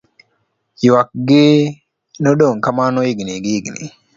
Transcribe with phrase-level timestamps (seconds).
[0.83, 1.45] yuak gi
[2.23, 3.85] nodong' kamano higni gihigni